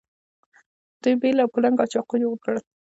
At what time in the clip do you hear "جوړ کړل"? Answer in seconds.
2.23-2.63